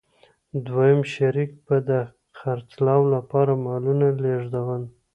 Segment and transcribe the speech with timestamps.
[0.67, 1.91] دویم شریک به د
[2.37, 4.83] خرڅلاو لپاره مالونه لېږدول